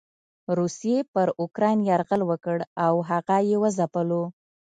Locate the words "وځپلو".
3.63-4.23